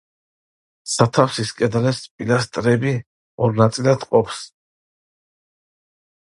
[0.93, 2.95] სათავსის კედლებს პილასტრები
[3.49, 4.41] ორ ნაწილად ჰყოფს.